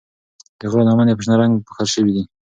[0.59, 2.23] د غرو لمنې په شنه رنګ پوښل شوي دي.